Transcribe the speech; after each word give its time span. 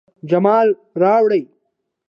جمال 0.29 0.67
راوړي 1.01 1.41